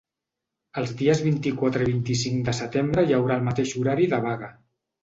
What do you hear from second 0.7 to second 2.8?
Els dies vint-i-quatre i vint-i-cinc de